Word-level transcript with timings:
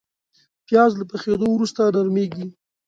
پیاز 0.67 0.91
له 0.99 1.05
پخېدو 1.11 1.47
وروسته 1.51 1.81
نرمېږي 1.95 2.45